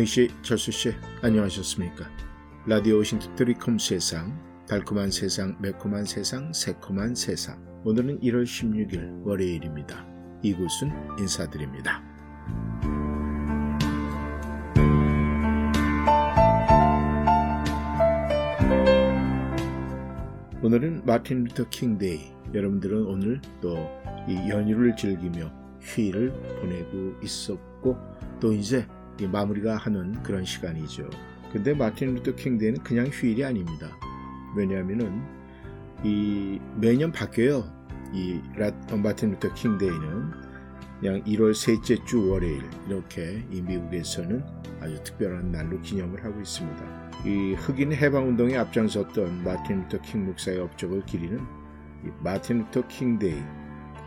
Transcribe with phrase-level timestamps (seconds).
[0.00, 2.08] 영씨, 철수씨, 안녕하셨습니까?
[2.66, 4.34] 라디오 오신트 트리콤 세상,
[4.66, 7.62] 달콤한 세상, 매콤한 세상, 새콤한 세상.
[7.84, 10.06] 오늘은 1월 16일 월요일입니다.
[10.42, 12.02] 이곳은 인사드립니다.
[20.62, 22.32] 오늘은 마틴 루터 킹 데이.
[22.54, 27.96] 여러분들은 오늘 또 이 연휴를 즐기며 휴일을 보내고 있었고
[28.38, 28.86] 또 이제
[29.26, 31.08] 마무리가 하는 그런 시간이죠.
[31.52, 33.96] 근데 마틴 루터 킹 데이는 그냥 휴일이 아닙니다.
[34.56, 35.22] 왜냐하면은
[36.04, 37.64] 이 매년 바뀌어요.
[38.12, 40.30] 이 라, 마틴 루터 킹 데이는
[41.00, 44.44] 그냥 1월 셋째 주 월요일 이렇게 이 미국에서는
[44.80, 47.10] 아주 특별한 날로 기념을 하고 있습니다.
[47.26, 51.40] 이 흑인 해방 운동에 앞장섰던 마틴 루터 킹 목사의 업적을 기리는
[52.22, 53.42] 마틴 루터 킹 데이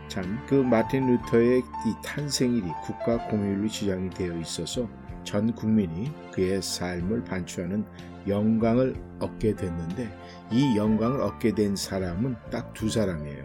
[0.08, 4.88] 참 그 마틴 루터의 이 탄생일이 국가 공휴일로 지정이 되어 있어서
[5.24, 7.84] 전 국민이 그의 삶을 반추하는
[8.28, 10.16] 영광을 얻게 됐는데
[10.50, 13.44] 이 영광을 얻게 된 사람은 딱 두 사람이에요.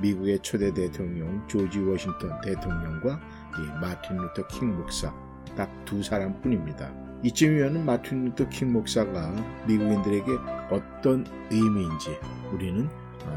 [0.00, 3.20] 미국의 초대 대통령 조지 워싱턴 대통령과
[3.58, 5.14] 이 마틴 루터 킹 목사
[5.56, 6.90] 딱 두 사람뿐입니다.
[7.22, 9.32] 이쯤이면 마틴 루터 킹 목사가
[9.66, 10.32] 미국인들에게
[10.70, 12.10] 어떤 의미인지
[12.52, 12.88] 우리는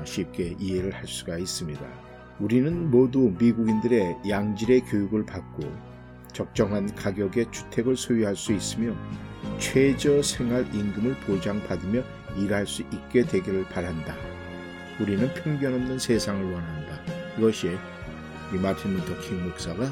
[0.03, 1.81] 쉽게 이해를 할 수가 있습니다.
[2.39, 5.71] 우리는 모두 미국인들의 양질의 교육을 받고
[6.35, 8.93] 적정한 가격의 주택을 소유할 수 있으며
[9.57, 12.03] 최저 생활 임금을 보장받으며
[12.37, 14.13] 일할 수 있게 되기를 바란다.
[14.99, 16.99] 우리는 편견 없는 세상을 원한다.
[17.37, 17.77] 이것이
[18.53, 19.85] 이 마틴 루터 킹 목사가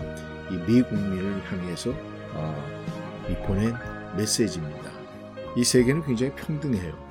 [0.51, 1.91] 이 미국민을 향해서
[2.33, 3.73] 어, 이 보낸
[4.17, 4.91] 메시지입니다.
[5.55, 7.01] 이 세계는 굉장히 평등해요.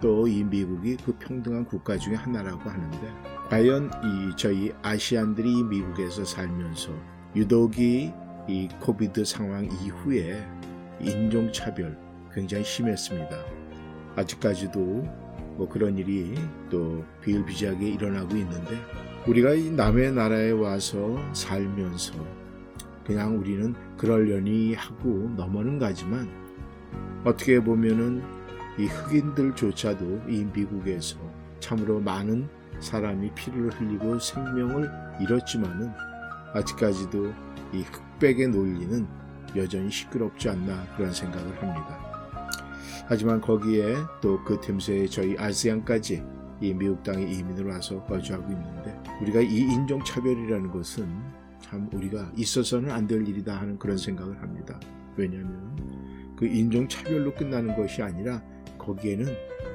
[0.00, 3.12] 또 이 미국이 그 평등한 국가 중에 하나라고 하는데
[3.50, 6.90] 과연 이 저희 아시안들이 이 미국에서 살면서
[7.36, 8.12] 유독이
[8.48, 10.44] 이 코비드 상황 이후에
[11.00, 11.96] 인종차별
[12.32, 13.36] 굉장히 심했습니다.
[14.16, 14.80] 아직까지도
[15.56, 16.34] 뭐 그런 일이
[16.70, 18.78] 또 비일비재하게 일어나고 있는데
[19.26, 22.14] 우리가 이 남의 나라에 와서 살면서
[23.04, 26.28] 그냥 우리는 그러려니 하고 넘어는 가지만
[27.24, 28.22] 어떻게 보면은
[28.78, 31.18] 이 흑인들조차도 이 미국에서
[31.60, 32.48] 참으로 많은
[32.80, 35.92] 사람이 피를 흘리고 생명을 잃었지만은
[36.54, 37.32] 아직까지도
[37.72, 37.84] 이
[38.22, 39.06] 흑백의 논리는
[39.56, 41.98] 여전히 시끄럽지 않나 그런 생각을 합니다.
[43.08, 46.22] 하지만 거기에 또 그 틈새에 저희 아시안까지
[46.60, 51.08] 이 미국 땅에 이민을 와서 거주하고 있는데 우리가 이 인종차별이라는 것은
[51.60, 54.78] 참 우리가 있어서는 안 될 일이다 하는 그런 생각을 합니다.
[55.16, 55.76] 왜냐하면
[56.36, 58.40] 그 인종차별로 끝나는 것이 아니라
[58.78, 59.26] 거기에는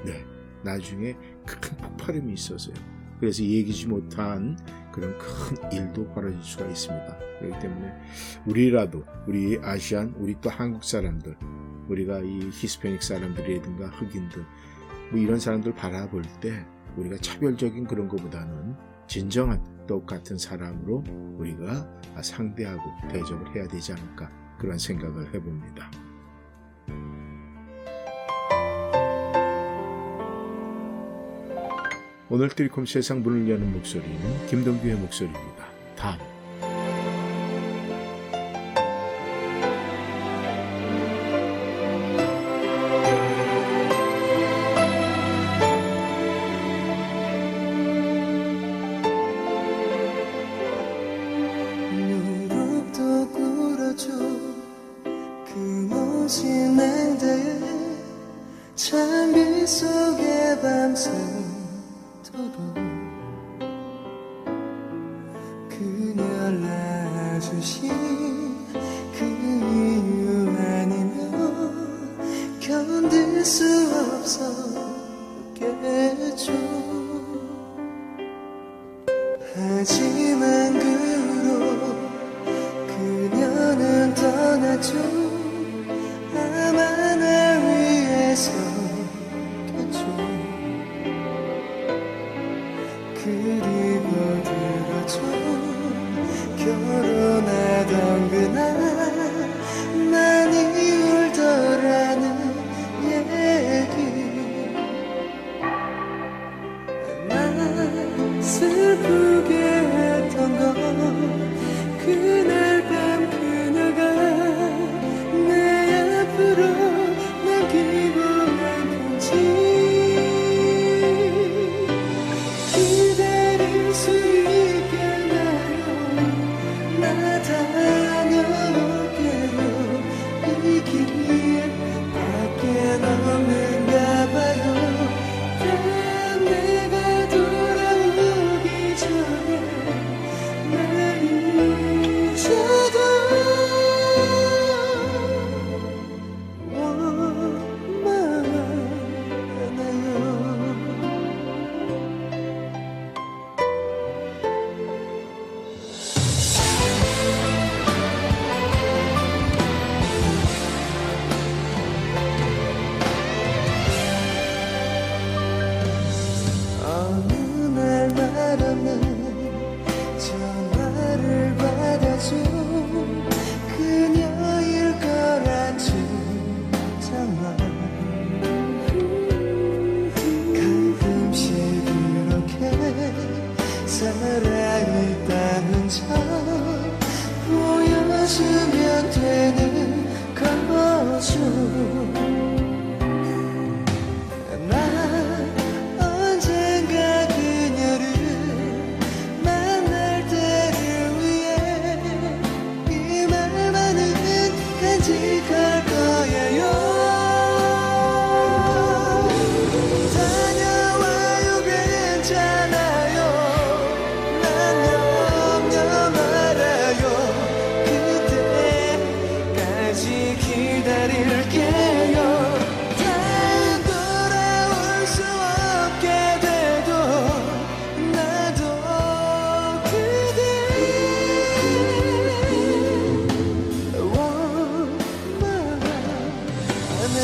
[0.06, 0.26] 네,
[0.64, 1.14] 나중에
[1.46, 2.76] 큰 폭발음이 있어서요.
[3.20, 4.58] 그래서 얘기지 못한
[4.98, 7.18] 그런 큰 일도 벌어질 수가 있습니다.
[7.40, 7.94] 그렇기 때문에
[8.48, 11.38] 우리라도 우리 아시안, 우리 또 한국 사람들,
[11.88, 14.44] 우리가 이 히스패닉 사람들이라든가 흑인들
[15.12, 16.66] 뭐 이런 사람들 바라볼 때
[16.96, 18.76] 우리가 차별적인 그런 것보다는
[19.06, 21.04] 진정한 똑같은 사람으로
[21.38, 21.88] 우리가
[22.22, 22.82] 상대하고
[23.12, 25.92] 대접을 해야 되지 않을까 그런 생각을 해봅니다.
[32.30, 35.66] 오늘 트리콤 세상 문을 여는 목소리는 김동규의 목소리입니다.
[35.96, 36.37] 다음.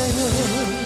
[0.06, 0.83] 안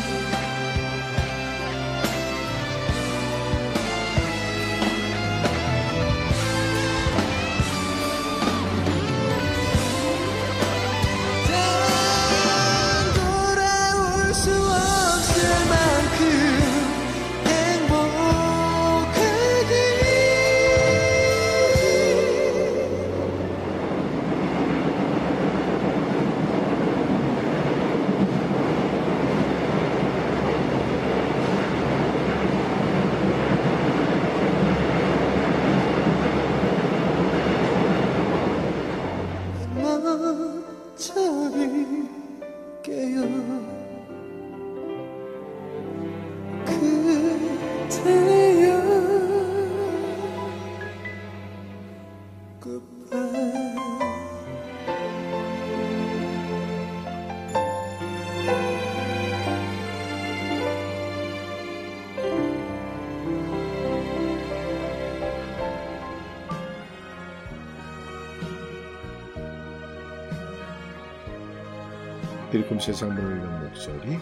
[72.79, 74.19] 세상 문을 여는 목소리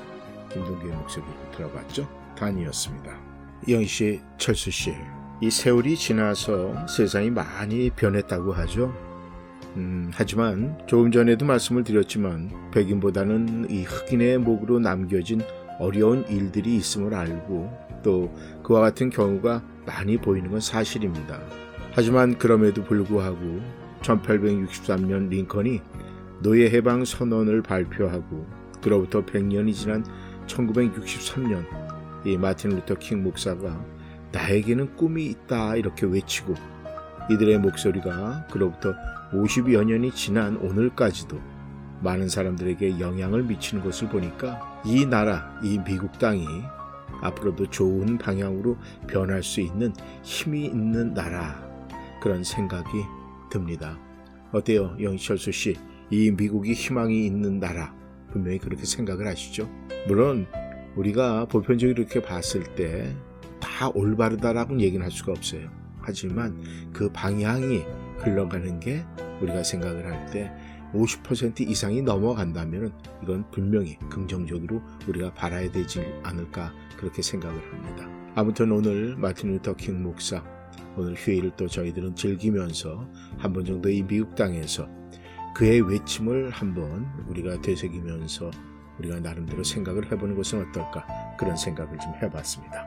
[0.53, 1.25] 김동규의 목소리
[1.57, 2.09] 들어봤죠?
[2.39, 3.19] 단이었습니다.
[3.67, 4.95] 이영희 씨, 철수 씨,
[5.41, 8.95] 이 세월이 지나서 세상이 많이 변했다고 하죠.
[9.77, 15.43] 음, 하지만 조금 전에도 말씀을 드렸지만 백인보다는 이 흑인의 목으로 남겨진
[15.79, 17.71] 어려운 일들이 있음을 알고
[18.03, 21.41] 또 그와 같은 경우가 많이 보이는 건 사실입니다.
[21.93, 23.61] 하지만 그럼에도 불구하고
[24.03, 25.81] 1863년 링컨이
[26.41, 28.47] 노예 해방 선언을 발표하고
[28.83, 30.05] 그로부터 100년이 지난
[30.47, 31.65] 1963년
[32.25, 33.85] 이 마틴 루터 킹 목사가
[34.33, 36.55] 나에게는 꿈이 있다 이렇게 외치고
[37.31, 38.95] 이들의 목소리가 그로부터
[39.33, 41.41] 50여 년이 지난 오늘까지도
[42.01, 46.47] 많은 사람들에게 영향을 미치는 것을 보니까 이 나라, 이 미국 땅이
[47.23, 48.77] 앞으로도 좋은 방향으로
[49.09, 51.67] 변할 수 있는 힘이 있는 나라
[52.21, 52.89] 그런 생각이
[53.51, 53.99] 듭니다.
[54.53, 55.77] 어때요, 영철수 씨?
[56.11, 57.95] 이 미국이 희망이 있는 나라
[58.31, 59.69] 분명히 그렇게 생각을 하시죠.
[60.09, 60.47] 물론
[60.97, 63.15] 우리가 보편적으로 이렇게 봤을 때
[63.61, 65.69] 다 올바르다라고는 얘기는 할 수가 없어요.
[66.01, 67.83] 하지만 그 방향이
[68.19, 69.05] 흘러가는 게
[69.41, 70.51] 우리가 생각을 할 때
[70.95, 78.09] 50% 이상이 넘어간다면 이건 분명히 긍정적으로 우리가 바라야 되지 않을까 그렇게 생각을 합니다.
[78.35, 80.43] 아무튼 오늘 마틴 루터 킹 목사
[80.97, 83.07] 오늘 휴일을 또 저희들은 즐기면서
[83.39, 84.89] 한 번 정도 이 미국 땅에서
[85.57, 88.51] 그의 외침을 한번 우리가 되새기면서
[88.99, 91.07] 우리가 나름대로 생각을 해보는 것은 어떨까
[91.39, 92.87] 그런 생각을 좀 해봤습니다.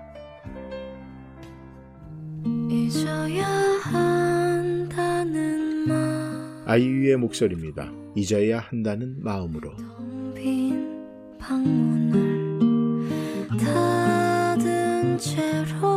[6.68, 7.92] 아이유의 목소리입니다.
[8.16, 9.72] 잊어야 한다는 마음으로
[10.36, 11.08] 빈
[11.40, 15.89] 방문을 닫은 채로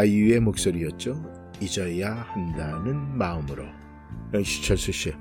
[0.00, 1.22] 아이유의 목소리였죠.
[1.60, 3.64] 잊어야 한다는 마음으로.
[4.42, 5.12] 시철수 씨,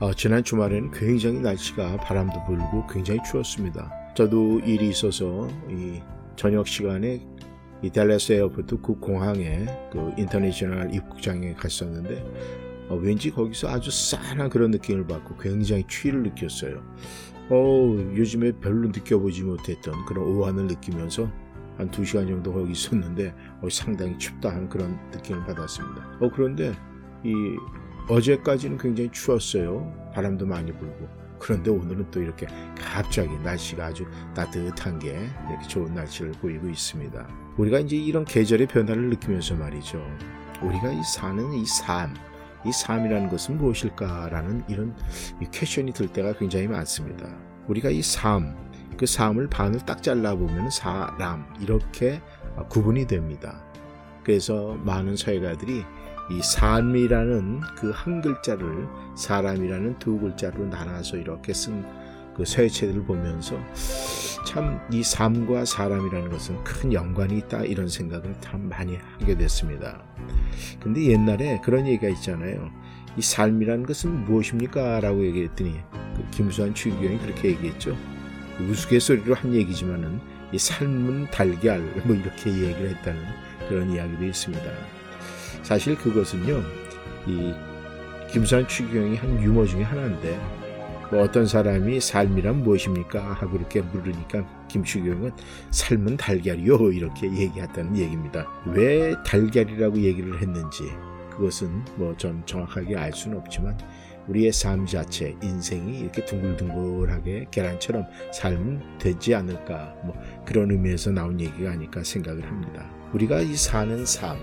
[0.00, 3.90] 어, 지난 주말에는 굉장히 날씨가 바람도 불고 굉장히 추웠습니다.
[4.14, 6.02] 저도 일이 있어서 이
[6.36, 7.26] 저녁 시간에
[7.82, 12.22] 이 Dulles Airport 그 공항에 그 International 입국장에 갔었는데
[12.90, 16.82] 어, 왠지 거기서 아주 싸한 그런 느낌을 받고 굉장히 추위를 느꼈어요.
[17.48, 21.30] 어, 요즘에 별로 느껴보지 못했던 그런 오한을 느끼면서
[21.78, 26.18] 한두 시간 정도 거기 있었는데 어, 상당히 춥다 하는 그런 느낌을 받았습니다.
[26.20, 26.74] 어, 그런데
[27.24, 27.32] 이
[28.08, 30.10] 어제까지는 굉장히 추웠어요.
[30.14, 31.08] 바람도 많이 불고.
[31.38, 34.04] 그런데 오늘은 또 이렇게 갑자기 날씨가 아주
[34.34, 37.28] 따뜻한 게 이렇게 좋은 날씨를 보이고 있습니다.
[37.56, 40.04] 우리가 이제 이런 계절의 변화를 느끼면서 말이죠.
[40.62, 42.14] 우리가 이 사는 이 삶,
[42.66, 44.96] 이 삶이라는 것은 무엇일까라는 이런
[45.40, 47.28] 이 퀘션이 들 때가 굉장히 많습니다.
[47.68, 48.56] 우리가 이 삶,
[48.98, 52.20] 그 삶을 반을 딱 잘라보면 사람 이렇게
[52.68, 53.62] 구분이 됩니다.
[54.24, 55.84] 그래서 많은 사회가들이
[56.30, 58.86] 이 삶이라는 그 한 글자를
[59.16, 63.56] 사람이라는 두 글자로 나눠서 이렇게 쓴그 쇠체들을 보면서
[64.44, 70.02] 참 이 삶과 사람이라는 것은 큰 연관이 있다 이런 생각을 참 많이 하게 됐습니다.
[70.80, 72.70] 근데 옛날에 그런 얘기가 있잖아요.
[73.16, 75.00] 이 삶이라는 것은 무엇입니까?
[75.00, 75.80] 라고 얘기했더니
[76.16, 77.96] 그 김수환 추기경이 그렇게 얘기했죠.
[78.60, 80.20] 우스갯소리로 한 얘기지만은
[80.52, 83.22] 이 삶은 달걀 뭐 이렇게 얘기를 했다는
[83.68, 84.64] 그런 이야기도 있습니다.
[85.62, 86.62] 사실 그것은요,
[87.26, 87.52] 이
[88.32, 90.38] 김수환 추기경이 한 유머 중에 하나인데,
[91.10, 93.32] 뭐 어떤 사람이 삶이란 무엇입니까?
[93.32, 95.32] 하고 이렇게 물으니까 김추경은
[95.70, 98.46] 삶은 달걀이요 이렇게 얘기했다는 얘기입니다.
[98.66, 100.84] 왜 달걀이라고 얘기를 했는지
[101.30, 103.78] 그것은 뭐 전 정확하게 알 수는 없지만
[104.28, 111.72] 우리의 삶 자체, 인생이 이렇게 둥글둥글하게 계란처럼 살면 되지 않을까 뭐 그런 의미에서 나온 얘기가
[111.72, 112.88] 아닐까 생각을 합니다.
[113.12, 114.36] 우리가 이 사는 삶,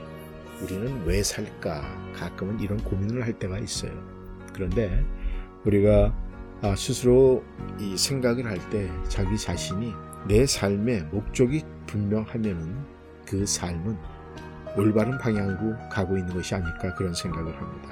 [0.62, 2.14] 우리는 왜 살까?
[2.14, 3.92] 가끔은 이런 고민을 할 때가 있어요.
[4.54, 5.04] 그런데
[5.66, 6.16] 우리가
[6.62, 7.44] 아, 스스로
[7.80, 9.94] 이 생각을 할 때 자기 자신이
[10.28, 12.76] 내 삶의 목적이 분명하면은
[13.28, 13.98] 그 삶은
[14.78, 17.90] 올바른 방향으로 가고 있는 것이 아닐까 그런 생각을 합니다.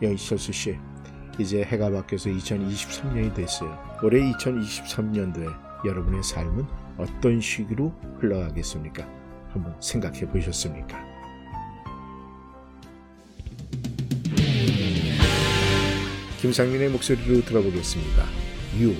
[0.00, 0.78] 영희철수 씨,
[1.38, 3.76] 이제 해가 바뀌어서 2023년이 됐어요.
[4.02, 6.64] 올해 2023년도에 여러분의 삶은
[6.96, 9.06] 어떤 식으로 흘러가겠습니까?
[9.50, 11.14] 한번 생각해 보셨습니까?
[16.40, 18.24] 김상민의 목소리로 들어보겠습니다.
[18.80, 18.94] 유.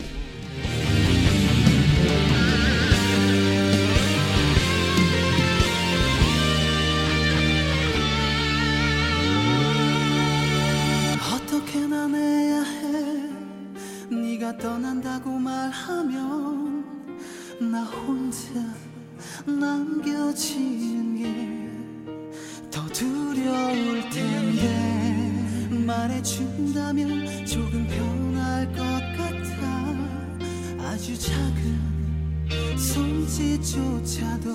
[17.95, 18.51] 혼자
[19.47, 21.65] 남겨지는 게
[22.75, 25.69] 더 두려울 텐데.
[25.87, 28.83] 말해준다면 조금 편할 것
[29.17, 29.95] 같아.
[30.85, 34.55] 아주 작은 손짓조차도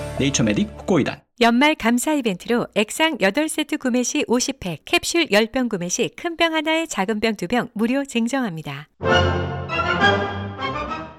[0.21, 6.37] 네이처메딕 후코이단 연말 감사 이벤트로 액상 8세트 구매 시 50팩, 캡슐 10병 구매 시 큰
[6.37, 8.87] 병 하나에 작은 병 2병 무료 증정합니다.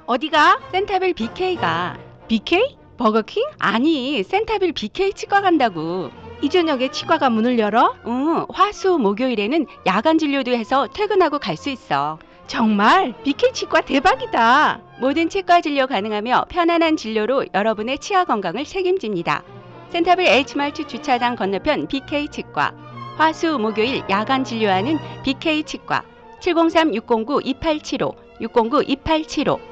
[0.06, 0.60] 어디가?
[0.70, 1.98] 센타빌 BK가.
[2.28, 2.76] BK?
[2.98, 3.42] 버거킹?
[3.58, 6.10] 아니, 센타빌 BK 치과 간다고.
[6.42, 7.94] 이 저녁에 치과가 문을 열어?
[8.06, 12.18] 응, 화수 목요일에는 야간 진료도 해서 퇴근하고 갈 수 있어.
[12.46, 13.14] 정말?
[13.22, 14.80] BK 치과 대박이다.
[15.00, 19.42] 모든 치과 진료 가능하며 편안한 진료로 여러분의 치아 건강을 책임집니다.
[19.90, 22.72] 센타빌 H마트 주차장 건너편 BK 치과.
[23.16, 26.02] 화수 목요일 야간 진료하는 BK 치과.
[26.40, 29.71] 703-609-2875, 609-2875.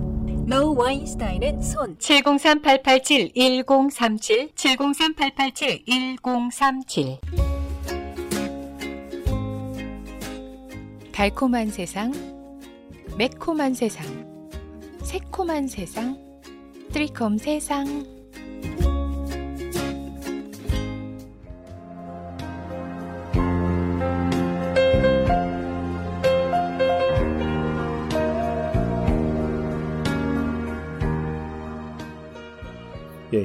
[0.51, 1.97] 로우 와인스타인은 손.
[1.97, 7.19] 703-887-1037, 703-887-1037.
[11.13, 12.11] 달콤한 세상,
[13.17, 14.05] 매콤한 세상,
[15.03, 16.17] 새콤한 세상,
[16.91, 18.20] 트리콤 세상.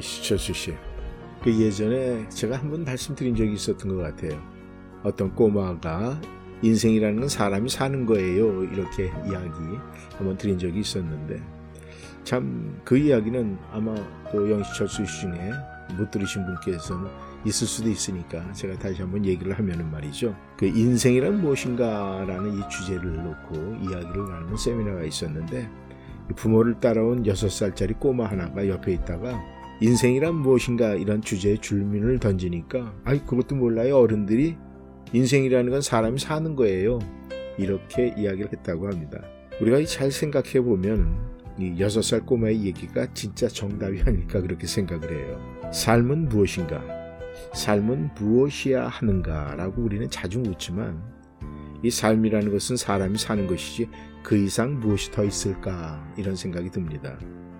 [0.01, 0.73] 시철수 씨.
[1.43, 4.41] 그 예전에 제가 한번 말씀드린 적이 있었던 것 같아요.
[5.03, 6.19] 어떤 꼬마가
[6.61, 8.63] 인생이라는 건 사람이 사는 거예요.
[8.63, 9.59] 이렇게 이야기
[10.17, 11.41] 한번 드린 적이 있었는데
[12.23, 13.93] 참 그 이야기는 아마
[14.31, 15.51] 또 영시철수 씨 중에
[15.97, 17.09] 못 들으신 분께서는
[17.45, 20.35] 있을 수도 있으니까 제가 다시 한번 얘기를 하면은 말이죠.
[20.57, 25.69] 그 인생이란 무엇인가라는 이 주제를 놓고 이야기를 나누는 세미나가 있었는데
[26.35, 29.37] 부모를 따라온 6살짜리 꼬마 하나가 옆에 있다가
[29.79, 34.55] 인생이란 무엇인가 이런 주제에 줄민을 던지니까 아이 그것도 몰라요 어른들이.
[35.13, 36.99] 인생이라는 건 사람이 사는 거예요.
[37.57, 39.21] 이렇게 이야기를 했다고 합니다.
[39.61, 41.15] 우리가 잘 생각해 보면
[41.59, 45.71] 이 여섯 살 꼬마의 얘기가 진짜 정답이 아닐까 그렇게 생각을 해요.
[45.71, 46.83] 삶은 무엇인가?
[47.53, 51.01] 삶은 무엇이야 하는가라고 우리는 자주 묻지만
[51.83, 53.89] 이 삶이라는 것은 사람이 사는 것이지
[54.23, 57.17] 그 이상 무엇이 더 있을까 이런 생각이 듭니다.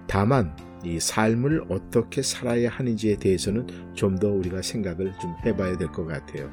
[0.07, 0.55] 다만
[0.95, 6.49] 이 삶을 어떻게 살아야 하는지에 대해서는 좀 더 우리가 생각을 좀 해봐야 될 것 같아요.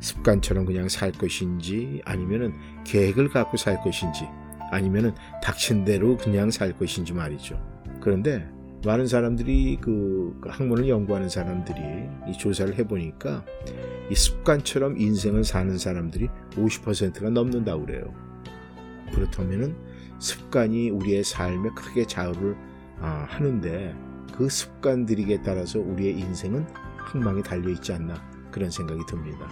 [0.00, 2.52] 습관처럼 그냥 살 것인지 아니면은
[2.84, 4.26] 계획을 갖고 살 것인지
[4.70, 7.60] 아니면은 닥친 대로 그냥 살 것인지 말이죠.
[8.00, 8.48] 그런데
[8.84, 11.78] 많은 사람들이 그 학문을 연구하는 사람들이
[12.28, 13.44] 이 조사를 해보니까
[14.10, 18.14] 이 습관처럼 인생을 사는 사람들이 50%가 넘는다고 그래요.
[19.14, 19.76] 그렇다면은
[20.18, 22.56] 습관이 우리의 삶에 크게 좌우를
[23.00, 23.94] 아, 하는데
[24.36, 26.66] 그 습관들이에 따라서 우리의 인생은
[26.98, 28.14] 흥망이 달려 있지 않나
[28.50, 29.48] 그런 생각이 듭니다.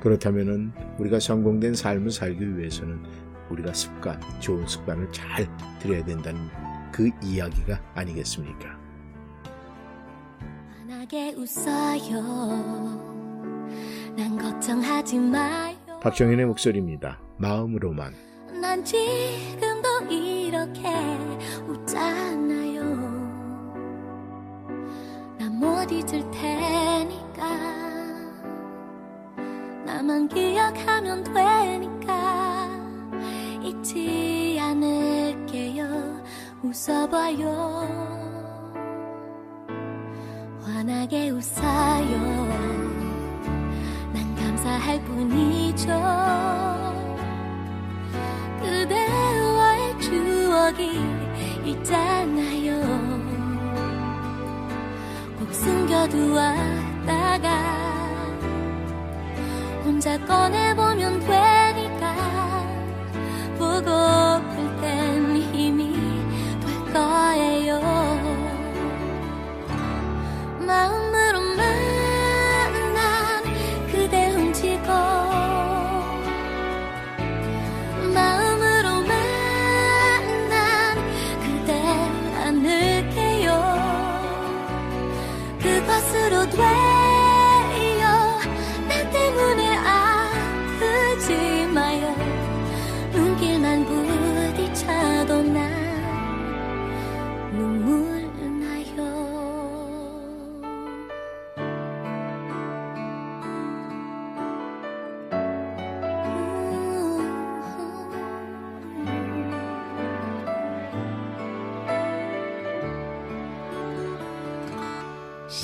[0.00, 3.02] 그렇다면은 우리가 성공된 삶을 살기 위해서는
[3.50, 5.48] 우리가 습관, 좋은 습관을 잘
[5.80, 6.48] 들여야 된다는
[6.92, 8.78] 그 이야기가 아니겠습니까?
[16.00, 17.18] 박정현의 목소리입니다.
[17.38, 18.14] 마음으로만.
[18.60, 20.88] 난 지금도 이렇게
[21.66, 22.63] 웃잖아
[25.44, 25.50] 요.
[25.50, 27.44] 난못 잊을 테니까.
[29.84, 32.68] 나만 기억하면 되니까.
[33.62, 36.22] 잊지 않을게요.
[36.62, 37.44] 웃어봐요.
[40.62, 42.18] 환하게 웃어요.
[44.12, 45.86] 난 감사할 뿐이죠.
[48.62, 51.00] 그대와의 추억이
[51.66, 53.03] 있잖아요.
[55.54, 57.48] 꼭 숨겨두었다가
[59.84, 62.14] 혼자 꺼내보면 되니까
[63.56, 65.94] 보고플 땐 힘이
[66.60, 67.80] 될 거예요.
[70.58, 71.03] 마음
[86.56, 86.83] 그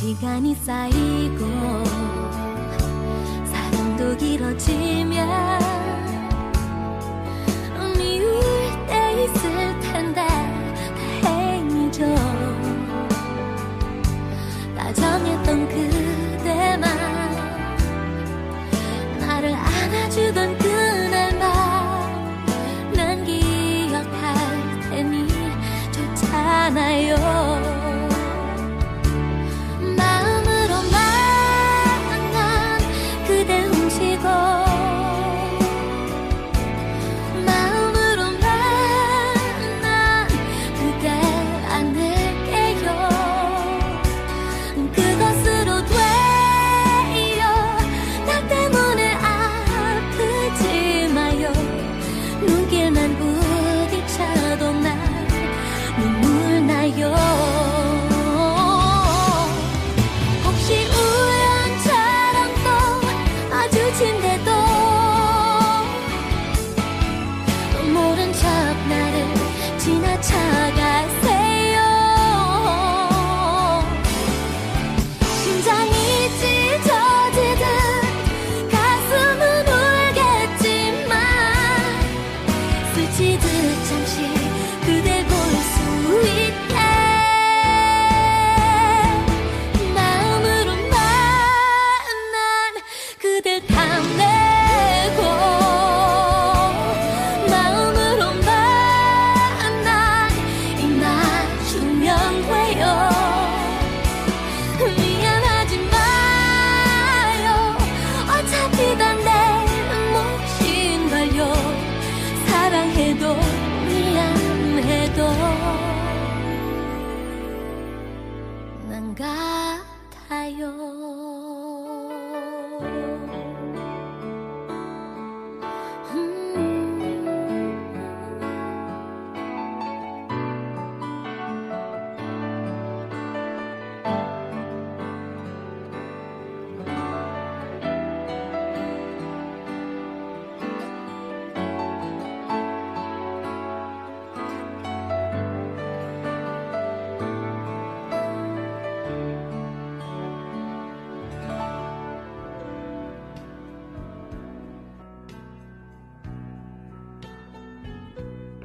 [0.01, 1.45] 시간이 쌓이고
[3.45, 5.80] 사랑도 길어지면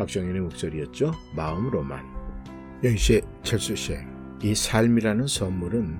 [0.05, 1.13] 박정현의 목소리였죠.
[1.35, 2.03] 마음으로만.
[2.83, 3.97] 영희 씨, 철수 씨,
[4.43, 5.97] 이 삶이라는 선물은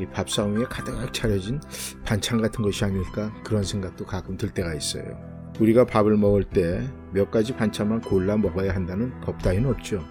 [0.00, 1.60] 이 밥상 위에 가득 차려진
[2.04, 5.18] 반찬 같은 것이 아닐까 그런 생각도 가끔 들 때가 있어요.
[5.58, 10.04] 우리가 밥을 먹을 때 몇 가지 반찬만 골라 먹어야 한다는 법 따위는 없죠.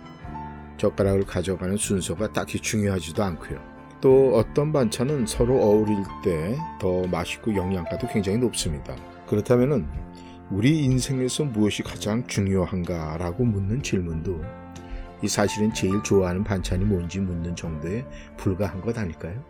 [0.78, 3.58] 젓가락을 가져가는 순서가 딱히 중요하지도 않고요.
[4.02, 8.96] 또 어떤 반찬은 서로 어울릴 때 더 맛있고 영양가도 굉장히 높습니다.
[9.28, 9.88] 그렇다면은
[10.52, 14.42] 우리 인생에서 무엇이 가장 중요한가 라고 묻는 질문도
[15.22, 18.04] 이 사실은 제일 좋아하는 반찬이 뭔지 묻는 정도에
[18.38, 19.44] 불과한 것 아닐까요?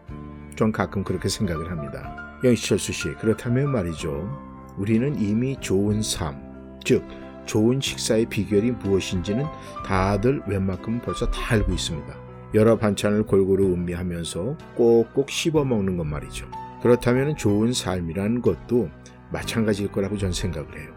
[0.58, 2.38] 전 가끔 그렇게 생각을 합니다.
[2.44, 4.30] 영희철수 씨, 그렇다면 말이죠.
[4.78, 6.36] 우리는 이미 좋은 삶,
[6.84, 7.06] 즉
[7.46, 9.46] 좋은 식사의 비결이 무엇인지는
[9.86, 12.14] 다들 웬만큼 벌써 다 알고 있습니다.
[12.56, 16.46] 여러 반찬을 골고루 음미하면서 꼭꼭 씹어 먹는 것 말이죠.
[16.82, 18.90] 그렇다면 좋은 삶이라는 것도
[19.32, 20.94] 마찬가지일 거라고 전 생각을 해요.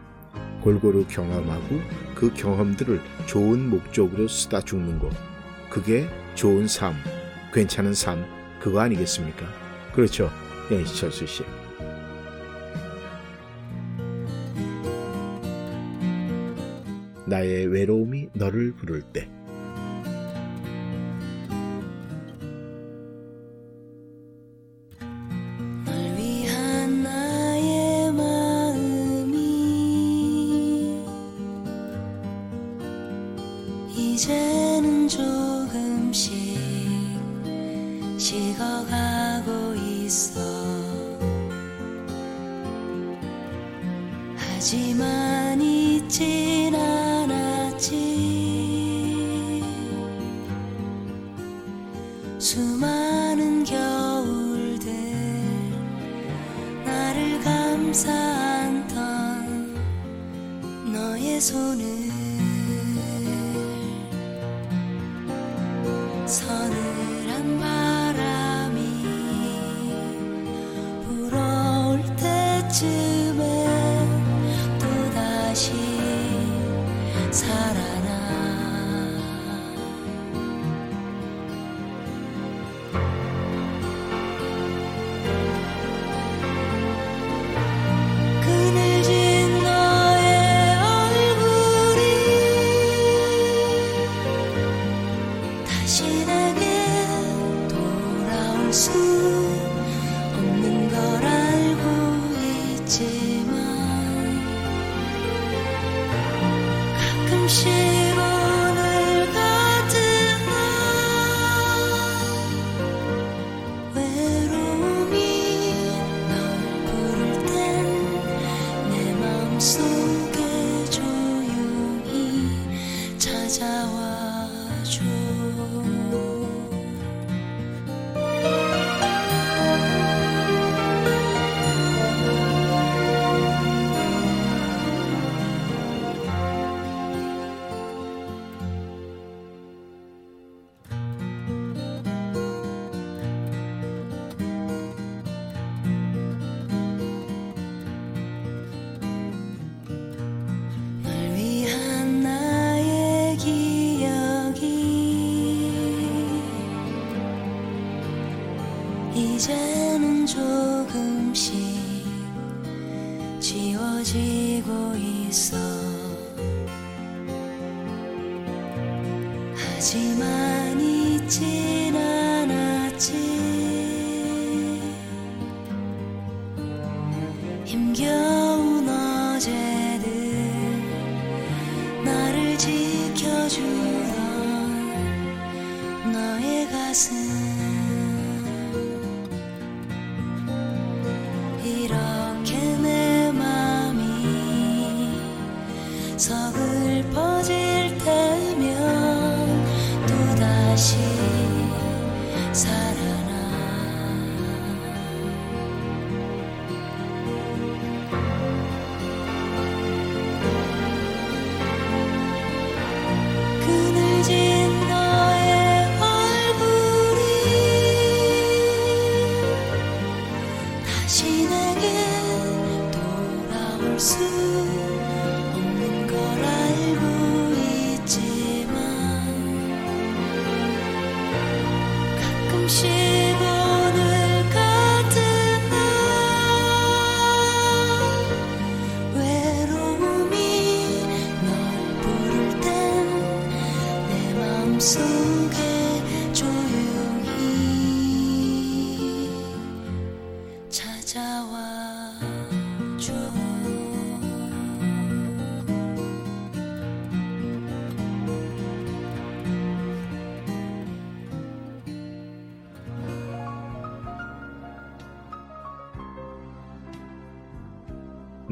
[0.63, 1.81] 골고루 경험하고
[2.15, 5.11] 그 경험들을 좋은 목적으로 쓰다 죽는 것.
[5.69, 6.95] 그게 좋은 삶,
[7.53, 8.25] 괜찮은 삶,
[8.61, 9.47] 그거 아니겠습니까?
[9.93, 10.31] 그렇죠.
[10.71, 11.43] 영희철수 씨.
[17.27, 19.29] 나의 외로움이 너를 부를 때.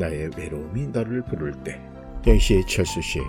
[0.00, 1.78] 나의 외로움이 너를 부를 때
[2.26, 3.22] 영시의 철수 씨이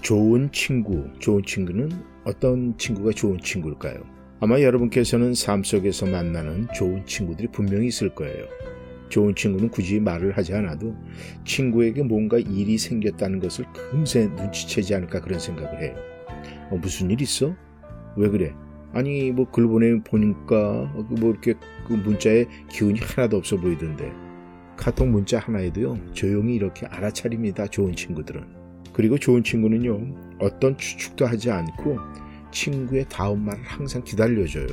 [0.00, 1.90] 좋은 친구 좋은 친구는
[2.24, 4.00] 어떤 친구가 좋은 친구일까요?
[4.40, 8.46] 아마 여러분께서는 삶 속에서 만나는 좋은 친구들이 분명히 있을 거예요.
[9.08, 10.96] 좋은 친구는 굳이 말을 하지 않아도
[11.44, 15.96] 친구에게 뭔가 일이 생겼다는 것을 금세 눈치채지 않을까 그런 생각을 해요.
[16.70, 17.54] 어, 무슨 일 있어?
[18.16, 18.54] 왜 그래?
[18.94, 21.54] 아니 뭐 글 보내 보니까 뭐 이렇게
[21.86, 24.12] 그 문자에 기운이 하나도 없어 보이던데
[24.82, 28.44] 카톡 문자 하나에도요 조용히 이렇게 알아차립니다 좋은 친구들은.
[28.92, 31.98] 그리고 좋은 친구는요 어떤 추측도 하지 않고
[32.50, 34.66] 친구의 다음 말을 항상 기다려줘요.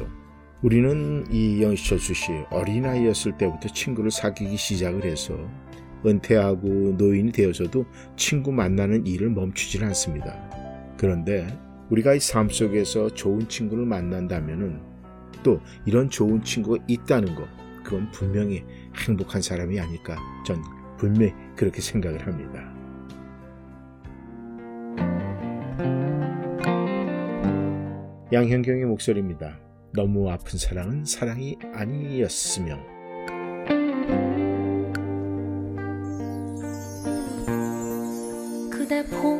[0.64, 5.38] 우리는 이 영시철수 씨 어린아이였을 때부터 친구를 사귀기 시작을 해서
[6.04, 7.86] 은퇴하고 노인이 되어서도
[8.16, 10.34] 친구 만나는 일을 멈추질 않습니다.
[10.98, 11.46] 그런데
[11.92, 14.82] 우리가 이 삶 속에서 좋은 친구를 만난다면은
[15.44, 17.48] 또 이런 좋은 친구가 있다는 것,
[17.84, 18.64] 그건 분명히
[19.08, 20.18] 행복한 사람이 아닐까.
[20.46, 20.62] 전
[20.98, 22.80] 분명히 그렇게 생각을 합니다.
[28.32, 29.58] 양현경의 목소리입니다.
[29.94, 32.78] 너무 아픈 사랑은 사랑이 아니었으며.
[38.72, 39.39] 그대 보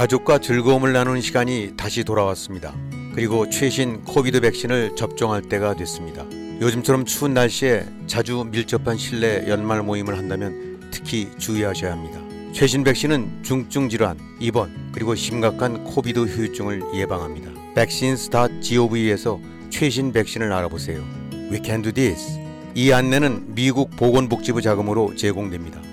[0.00, 2.74] 가족과 즐거움을 나누는 시간이 다시 돌아왔습니다.
[3.14, 6.24] 그리고 최신 코비드 백신을 접종할 때가 됐습니다.
[6.58, 12.18] 요즘처럼 추운 날씨에 자주 밀접한 실내 연말 모임을 한다면 특히 주의하셔야 합니다.
[12.54, 17.50] 최신 백신은 중증 질환, 입원, 그리고 심각한 코비드 후유증을 예방합니다.
[17.74, 19.38] vaccines.gov에서
[19.68, 21.04] 최신 백신을 알아보세요.
[21.52, 22.40] We can do this.
[22.74, 25.89] 이 안내는 미국 보건복지부 자금으로 제공됩니다.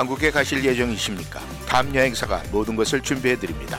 [0.00, 1.40] 한국에 가실 예정이십니까?
[1.68, 3.78] 탑 여행사가 모든 것을 준비해 드립니다.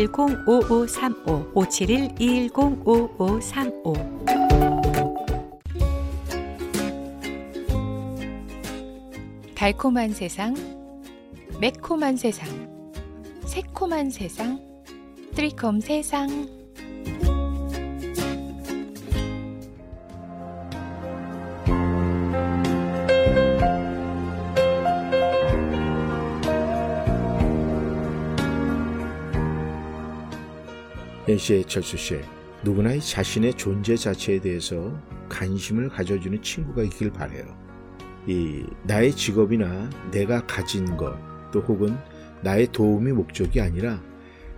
[0.07, 2.83] 5535 571 210
[3.17, 4.21] 5535
[9.55, 10.55] 달콤한 세상,
[11.59, 12.49] 매콤한 세상,
[13.45, 14.59] 새콤한 세상,
[15.35, 16.60] 트리콤 세상.
[31.31, 32.19] NC의 철수 씨,
[32.63, 34.93] 누구나 이 자신의 존재 자체에 대해서
[35.29, 37.45] 관심을 가져주는 친구가 있길 바래요.
[38.27, 41.17] 이 나의 직업이나 내가 가진 것,
[41.51, 41.97] 또 혹은
[42.41, 44.01] 나의 도움이 목적이 아니라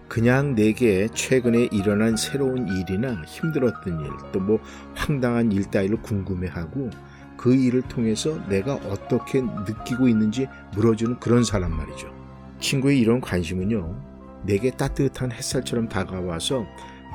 [0.08, 4.60] 그냥 내게 최근에 일어난 새로운 일이나 힘들었던 일, 또 뭐
[4.96, 6.90] 황당한 일 따위를 궁금해하고
[7.38, 12.12] 그 일을 통해서 내가 어떻게 느끼고 있는지 물어주는 그런 사람 말이죠.
[12.60, 14.13] 친구의 이런 관심은요,
[14.46, 16.66] 내게 따뜻한 햇살처럼 다가와서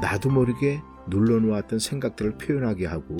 [0.00, 3.16] 나도 모르게 눌러놓았던 생각들을 표현하게 하고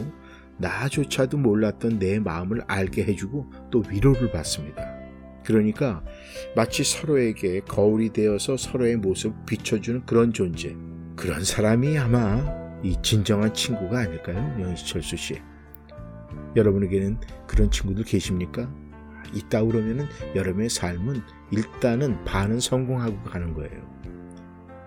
[0.59, 4.99] 나조차도 몰랐던 내 마음을 알게 해주고 또 위로를 받습니다.
[5.45, 6.05] 그러니까
[6.55, 10.77] 마치 서로에게 거울이 되어서 서로의 모습을 비춰주는 그런 존재.
[11.17, 12.45] 그런 사람이 아마
[12.83, 14.39] 이 진정한 친구가 아닐까요?
[14.61, 15.41] 영희철수 씨.
[16.55, 18.71] 여러분에게는 그런 친구들 계십니까?
[19.35, 23.99] 있다 그러면은 여러분의 삶은 일단은 반은 성공하고 가는 거예요.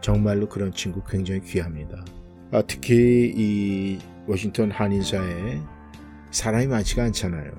[0.02, 2.04] 정말로 그런 친구 굉장히 귀합니다.
[2.52, 5.62] 아, 특히 이 워싱턴 한인사에
[6.32, 7.52] 사람이 많지가 않잖아요.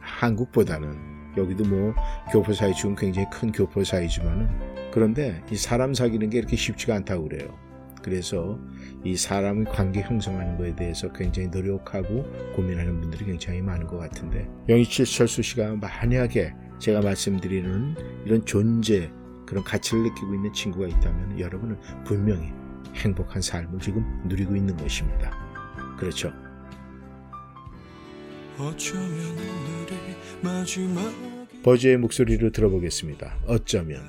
[0.00, 1.94] 한국보다는 여기도 뭐
[2.30, 4.48] 교포 사이 중은 굉장히 큰 교포 사이지만은
[4.92, 7.58] 그런데 이 사람 사귀는 게 이렇게 쉽지가 않다고 그래요.
[8.02, 8.58] 그래서
[9.04, 12.24] 이 사람의 관계 형성하는 거에 대해서 굉장히 노력하고
[12.54, 17.94] 고민하는 분들이 굉장히 많은 것 같은데 영희칠 철수 씨가 만약에 제가 말씀드리는
[18.26, 19.10] 이런 존재
[19.46, 22.52] 그런 가치를 느끼고 있는 친구가 있다면 여러분은 분명히
[22.94, 25.32] 행복한 삶을 지금 누리고 있는 것입니다.
[25.98, 26.32] 그렇죠?
[28.58, 29.36] 어쩌면
[31.62, 33.36] 버즈의 목소리로 들어보겠습니다.
[33.46, 34.02] 어쩌면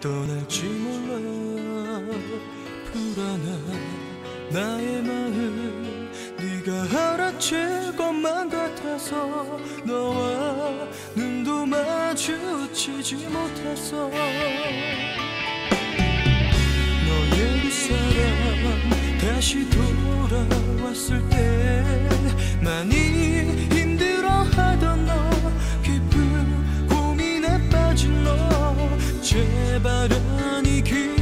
[0.00, 2.00] 떠날지 몰라
[2.92, 6.08] 불안한 나의 마음.
[6.38, 14.48] 네가 알아챌 것만 같아서 너와 눈도 마주치지 못했어 너의
[17.62, 21.84] 그 사람 다시 돌아왔을 때
[22.62, 25.27] 많이 힘들어하던 너
[29.38, 30.08] 제발
[30.66, 31.17] 이길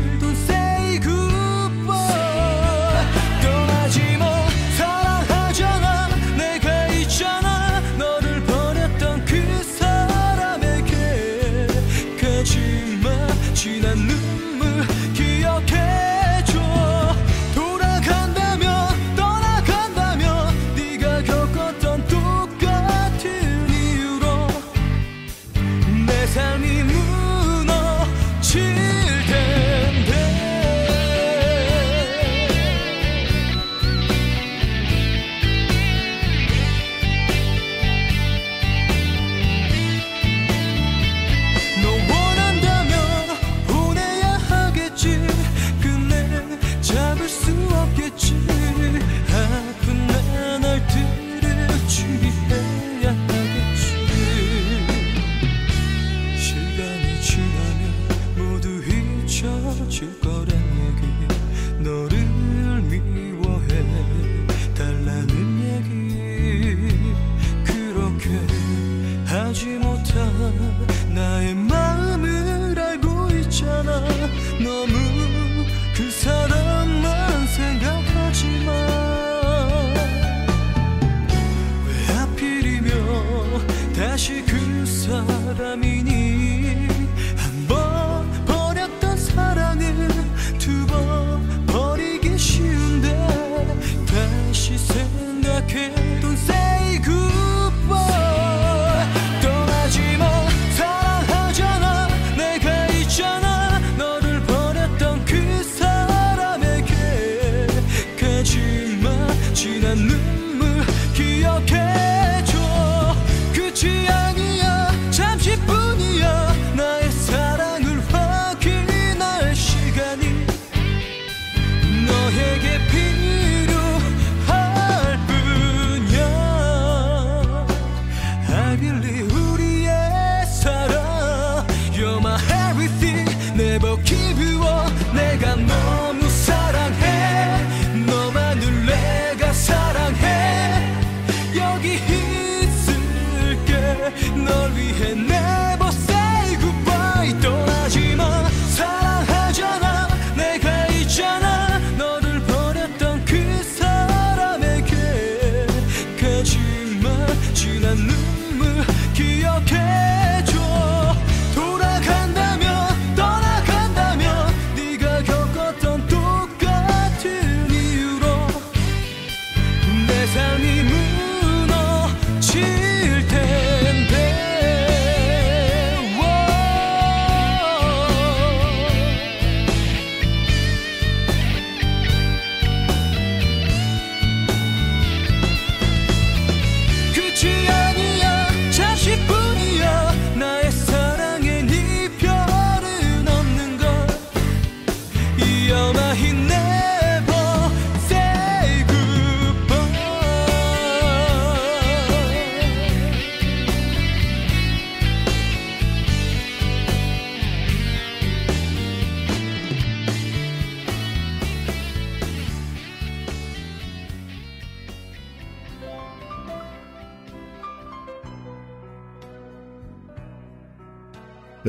[144.99, 145.36] 널위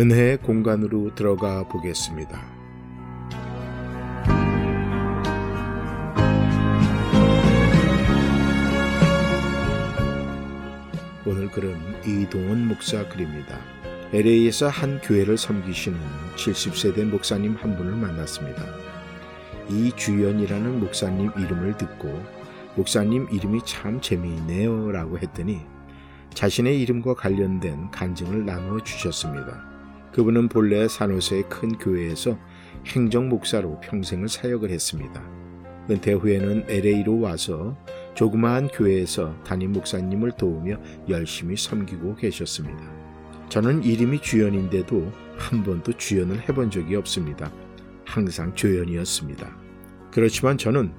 [0.07, 2.41] 은혜의 공간으로 들어가 보겠습니다.
[11.25, 13.59] 오늘 글은 이동원 목사 글입니다.
[14.13, 15.99] LA에서 한 교회를 섬기시는
[16.37, 18.63] 70세대 목사님 한 분을 만났습니다.
[19.69, 22.23] 이주연이라는 목사님 이름을 듣고
[22.77, 25.65] 목사님 이름이 참 재미있네요 라고 했더니
[26.33, 29.76] 자신의 이름과 관련된 간증을 나누어 주셨습니다.
[30.17, 32.39] 그분은 본래 산호세의 큰 교회에서
[32.87, 35.21] 행정 목사로 평생을 사역을 했습니다.
[35.91, 37.77] 은퇴 후에는 LA로 와서
[38.15, 42.81] 조그마한 교회에서 담임 목사님을 도우며 열심히 섬기고 계셨습니다.
[43.49, 47.53] 저는 이름이 주연인데도 한 번도 주연을 해본 적이 없습니다.
[48.03, 49.55] 항상 조연이었습니다.
[50.09, 50.93] 그렇지만 저는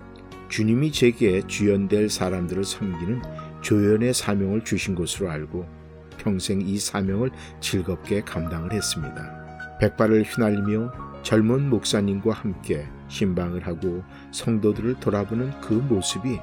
[0.48, 3.22] 주님이 제게 주연될 사람들을 섬기는
[3.62, 5.77] 조연의 사명을 주신 것으로 알고
[6.18, 9.78] 평생 이 사명을 즐겁게 감당을 했습니다.
[9.80, 10.92] 백발을 휘날리며
[11.22, 14.02] 젊은 목사님과 함께 신방을 하고
[14.32, 16.38] 성도들을 돌아보는 그 모습이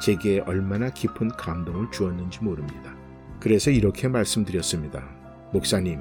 [0.00, 2.94] 제게 얼마나 깊은 감동을 주었는지 모릅니다.
[3.38, 5.02] 그래서 이렇게 말씀드렸습니다.
[5.52, 6.00] 목사님,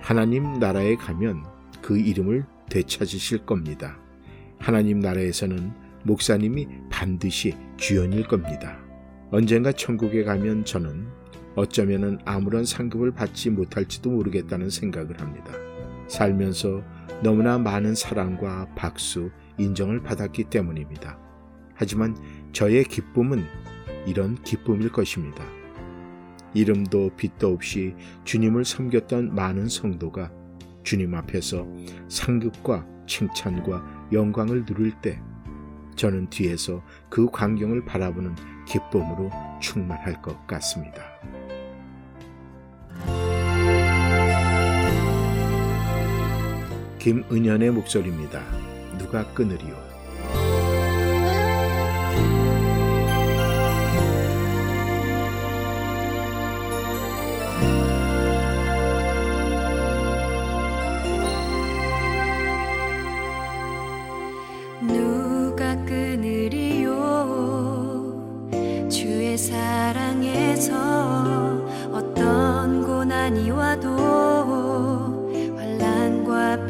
[0.00, 1.44] 하나님 나라에 가면
[1.82, 3.98] 그 이름을 되찾으실 겁니다.
[4.58, 5.72] 하나님 나라에서는
[6.04, 8.78] 목사님이 반드시 주연일 겁니다.
[9.30, 11.06] 언젠가 천국에 가면 저는
[11.60, 15.52] 어쩌면 아무런 상급을 받지 못할지도 모르겠다는 생각을 합니다.
[16.08, 16.82] 살면서
[17.22, 21.18] 너무나 많은 사랑과 박수, 인정을 받았기 때문입니다.
[21.74, 22.16] 하지만
[22.52, 23.44] 저의 기쁨은
[24.06, 25.44] 이런 기쁨일 것입니다.
[26.54, 27.94] 이름도 빛도 없이
[28.24, 30.32] 주님을 섬겼던 많은 성도가
[30.82, 31.68] 주님 앞에서
[32.08, 35.20] 상급과 칭찬과 영광을 누릴 때
[35.94, 38.34] 저는 뒤에서 그 광경을 바라보는
[38.66, 39.30] 기쁨으로
[39.60, 41.02] 충만할 것 같습니다.
[47.00, 48.42] 김은연의 목소리입니다.
[48.98, 49.90] 누가 끊으리요?
[69.40, 70.74] 사랑에서
[71.92, 74.29] 어떤 고난이 와도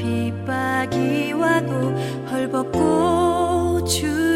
[0.01, 1.95] 빗박이 와도
[2.31, 4.30] 헐벗고 주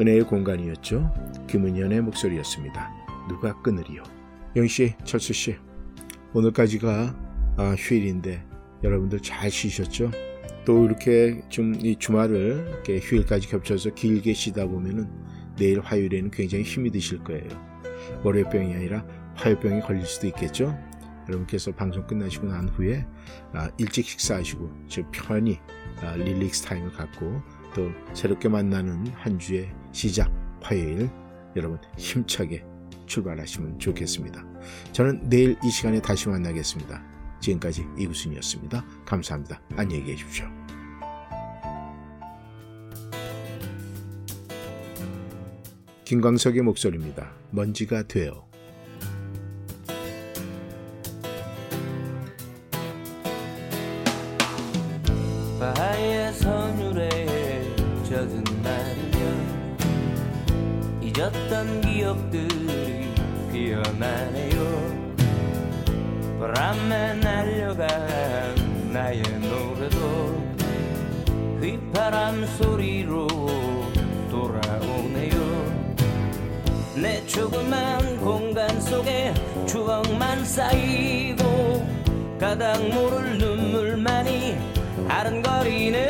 [0.00, 1.12] 은혜의 공간이었죠.
[1.46, 2.90] 김은현의 목소리였습니다.
[3.28, 4.02] 누가 끊으리요?
[4.56, 5.56] 영씨, 철수씨,
[6.32, 7.14] 오늘까지가
[7.58, 8.42] 아, 휴일인데
[8.82, 10.10] 여러분들 잘 쉬셨죠?
[10.64, 15.06] 또 이렇게 좀 이 주말을 이렇게 휴일까지 겹쳐서 길게 쉬다 보면은
[15.58, 17.48] 내일 화요일에는 굉장히 힘이 드실 거예요.
[18.24, 20.78] 월요병이 아니라 화요병이 걸릴 수도 있겠죠?
[21.28, 23.06] 여러분께서 방송 끝나시고 난 후에
[23.52, 25.58] 아, 일찍 식사하시고 즉 편히
[26.02, 27.42] 아, 릴릭스 타임을 갖고
[27.74, 30.30] 또 새롭게 만나는 한 주의 시작
[30.62, 31.10] 화요일
[31.56, 32.64] 여러분 힘차게
[33.06, 34.44] 출발하시면 좋겠습니다.
[34.92, 37.02] 저는 내일 이 시간에 다시 만나겠습니다.
[37.40, 38.84] 지금까지 이구순이었습니다.
[39.04, 39.60] 감사합니다.
[39.76, 40.46] 안녕히 계십시오.
[46.04, 47.30] 김광석의 목소리입니다.
[47.50, 48.49] 먼지가 되어
[85.60, 86.09] 아른거